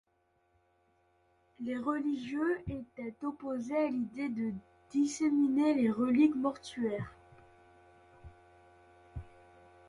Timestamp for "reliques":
5.91-6.33